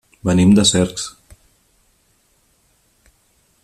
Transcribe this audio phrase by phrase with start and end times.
[0.27, 1.05] Venim de Cercs.